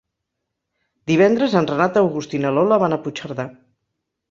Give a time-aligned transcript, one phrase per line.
[1.11, 3.49] Divendres en Renat August i na Lola van a Puigcerdà.